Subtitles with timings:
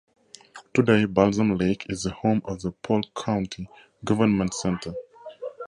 [0.73, 3.69] Today, Balsam Lake is the home of the Polk County
[4.03, 4.95] Government Center.